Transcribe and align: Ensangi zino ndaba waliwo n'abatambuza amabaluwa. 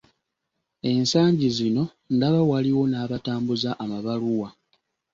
Ensangi 0.91 1.47
zino 1.57 1.83
ndaba 2.13 2.41
waliwo 2.49 2.83
n'abatambuza 2.87 3.69
amabaluwa. 3.83 4.49